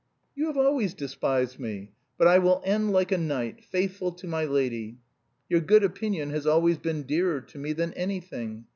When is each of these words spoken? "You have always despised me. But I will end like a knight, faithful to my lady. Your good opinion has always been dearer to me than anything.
"You 0.33 0.47
have 0.47 0.57
always 0.57 0.95
despised 0.95 1.59
me. 1.59 1.91
But 2.17 2.25
I 2.27 2.39
will 2.39 2.63
end 2.65 2.91
like 2.91 3.11
a 3.11 3.19
knight, 3.19 3.63
faithful 3.63 4.11
to 4.13 4.25
my 4.27 4.45
lady. 4.45 4.97
Your 5.47 5.59
good 5.59 5.83
opinion 5.83 6.31
has 6.31 6.47
always 6.47 6.79
been 6.79 7.03
dearer 7.03 7.39
to 7.39 7.59
me 7.59 7.71
than 7.73 7.93
anything. 7.93 8.65